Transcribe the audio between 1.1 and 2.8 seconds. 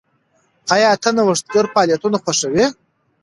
نوښتګر فعالیتونه خوښوې؟